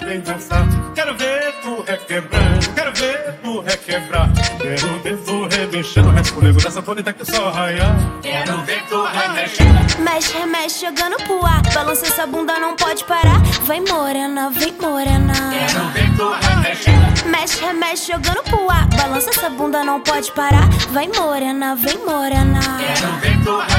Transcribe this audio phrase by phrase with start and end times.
[0.00, 0.66] vem dançar.
[0.94, 4.30] Quero ver tu requebrando, quero ver tu requebrar.
[4.60, 7.86] Quero ver tu remexendo, responego dessa tonita que só raia.
[8.22, 10.00] Quero ver tu remexendo.
[10.00, 11.62] Mexe, remexe, jogando pro ar.
[11.72, 13.40] Balança essa bunda, não pode parar.
[13.64, 15.32] Vai morena, vem morena.
[15.32, 17.28] Quero ver tu remexendo.
[17.28, 18.86] Mexe, remexe, jogando pro ar.
[18.88, 20.68] Balança essa bunda, não pode parar.
[20.90, 22.60] Vai morena, vem morena.
[22.78, 23.77] Quero ver tu remexendo.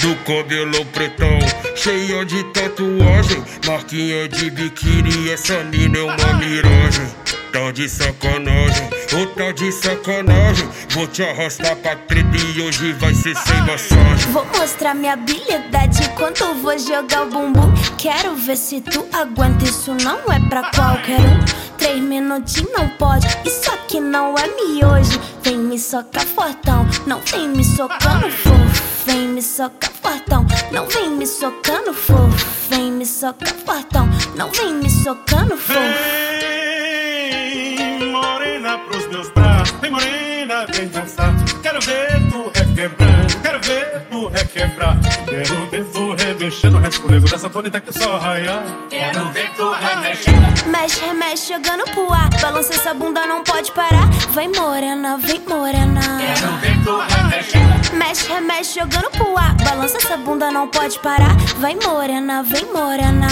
[0.00, 1.38] Do cabelo pretão,
[1.76, 7.06] cheio de tatuagem Marquinha de biquíni, essa mina é uma miragem
[7.52, 13.14] Tá de sacanagem, ou tá de sacanagem Vou te arrastar pra treta e hoje vai
[13.14, 16.00] ser sem massagem Vou mostrar minha habilidade
[16.50, 17.72] eu vou jogar o bumbum.
[17.98, 21.44] Quero ver se tu aguenta, isso não é pra qualquer um.
[21.76, 25.20] Três minutinhos não pode, isso aqui não é miojo.
[25.42, 28.84] Vem me socar fortão, não vem me socando fofo.
[29.06, 32.46] Vem me socar fortão, não vem me socando fofo.
[32.68, 35.78] Vem me socar fortão, não vem me socando fofo.
[36.38, 39.76] Vem, morena, pros meus braços.
[39.80, 41.32] Vem, morena, vem dançar.
[41.62, 44.96] Quero ver tu requebrando, quero ver tu requebrar.
[45.26, 48.62] Quero ver tu remexendo, responego dessa tonita que só raia.
[48.88, 50.66] Quero ver tu remexendo.
[50.66, 52.30] Mexe, remexe, jogando pro ar.
[52.40, 54.08] Balança essa bunda, não pode parar.
[54.30, 56.00] Vai morena, vem morena.
[56.00, 56.56] Quero
[58.74, 59.54] jogando pro ar.
[59.56, 61.36] Balança essa bunda, não pode parar.
[61.58, 63.28] Vai morena, vem morena.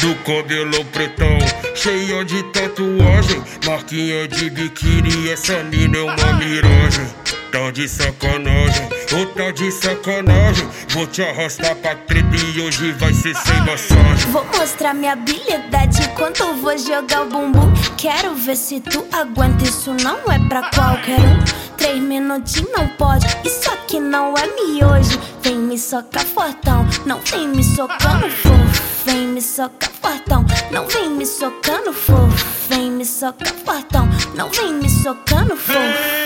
[0.00, 1.38] Do cabelo pretão,
[1.74, 7.06] cheio de tatuagem Marquinha de biquíni, essa mina é uma miragem
[7.50, 13.12] Tá de sacanagem, ou tá de sacanagem Vou te arrastar pra treta e hoje vai
[13.12, 16.04] ser sem massagem Vou mostrar minha habilidade
[16.44, 17.72] eu vou jogar o bumbum.
[17.96, 21.74] Quero ver se tu aguenta, isso não é pra qualquer um.
[21.76, 25.18] Três minutinhos não pode, isso aqui não é miojo.
[25.42, 29.04] Vem me socar fortão, não vem me socando fofo.
[29.04, 32.44] Vem me socar fortão, não vem me socando fofo.
[32.68, 36.23] Vem me socar fortão, não vem me socando fofo.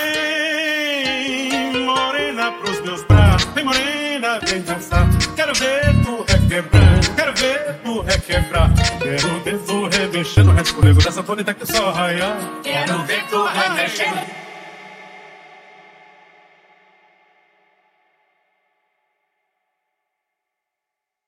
[2.61, 3.51] Pros meus braços.
[3.55, 5.07] Vem, morena, vem dançar.
[5.37, 8.71] Quero ver tu requebrando, quero ver tu requebrar.
[9.03, 12.37] Quero ver tu remexendo, responego dessa tonita que só raia.
[12.63, 14.48] Quero ver tu remexendo.